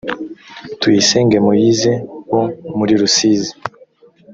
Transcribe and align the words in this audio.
tuyisenge 0.79 1.37
moise 1.45 1.91
wo 2.31 2.43
muri 2.77 2.93
rusizi 3.01 3.51